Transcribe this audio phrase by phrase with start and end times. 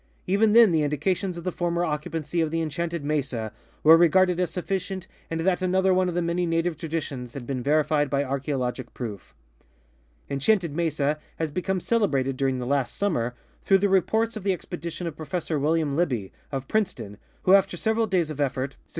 [0.25, 3.51] Even then the indications of the former occupancy of the En chanted Mesa
[3.83, 8.09] were regarded as sufficient and that another one of many native traditions had been verified
[8.09, 9.35] by archeologic proof.
[10.27, 14.53] Enchanted Mesa has become celebrated during the last sum mer through the reports of the
[14.53, 15.51] expedition of Prof.
[15.51, 18.87] William Libbey, of Princeton, who, after several days of effort, succeeded in seal NAT.